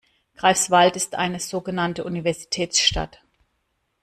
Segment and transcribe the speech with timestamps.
[0.35, 3.21] Greifswald ist eine so genannte Universitätsstadt.